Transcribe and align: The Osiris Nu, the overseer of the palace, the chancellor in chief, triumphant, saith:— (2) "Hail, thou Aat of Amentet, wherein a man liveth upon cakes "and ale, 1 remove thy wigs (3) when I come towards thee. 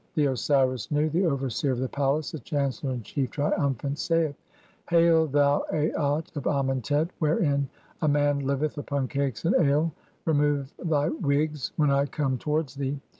The 0.15 0.25
Osiris 0.25 0.89
Nu, 0.89 1.11
the 1.11 1.27
overseer 1.27 1.71
of 1.71 1.77
the 1.77 1.87
palace, 1.87 2.31
the 2.31 2.39
chancellor 2.39 2.91
in 2.91 3.03
chief, 3.03 3.29
triumphant, 3.29 3.99
saith:— 3.99 4.35
(2) 4.89 4.95
"Hail, 4.95 5.27
thou 5.27 5.63
Aat 5.71 6.35
of 6.35 6.45
Amentet, 6.47 7.11
wherein 7.19 7.69
a 8.01 8.07
man 8.07 8.39
liveth 8.39 8.79
upon 8.79 9.07
cakes 9.07 9.45
"and 9.45 9.53
ale, 9.57 9.93
1 10.23 10.23
remove 10.35 10.73
thy 10.83 11.09
wigs 11.09 11.71
(3) 11.75 11.83
when 11.83 11.91
I 11.91 12.07
come 12.07 12.39
towards 12.39 12.73
thee. 12.73 12.99